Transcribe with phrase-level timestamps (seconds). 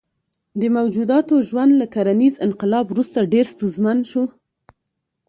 [0.59, 4.23] دې موجوداتو ژوند له کرنیز انقلاب وروسته ډېر ستونزمن شو.